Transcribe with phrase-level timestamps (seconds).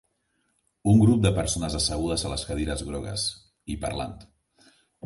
[0.93, 3.31] Un grup de persones assegudes a les cadires grogues
[3.77, 4.19] i parlant.